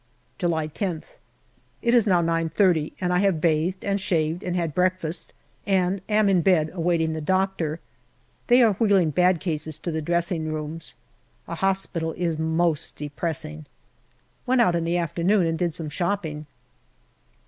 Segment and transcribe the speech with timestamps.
[0.39, 1.17] July IQth.
[1.83, 5.31] It is now 9.30, and I have bathed and shaved and had breakfast,
[5.67, 7.79] and am in bed awaiting the doctor.
[8.47, 10.95] They are wheeling bad cases to the dressing rooms.
[11.47, 13.67] A hospital is most depressing.
[14.47, 16.47] Went out in the afternoon and did some shopping.